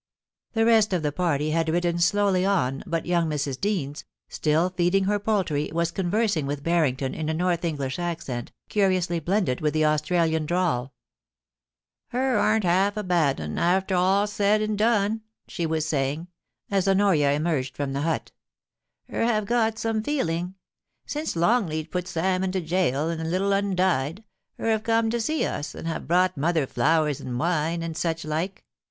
[0.53, 3.61] The rest of the party had ridden slowly on, but young Mrs.
[3.61, 9.19] Deans, still feeding her poultry, was conversing with Barrington in a north English accent, curiously
[9.19, 10.91] blended with the Australian drawl'
[12.09, 16.27] Hur arn't half a bad un, arter all's said and done,' she was saying,
[16.71, 18.21] as Honoria emerged from the huL
[18.69, 20.55] * Hur have got some feeling.
[21.05, 24.23] Since Longleat put Sam into gaol, and the little un died,
[24.57, 28.25] hur have come to see us, and have brought mother flowers and wine, and such
[28.25, 28.65] like.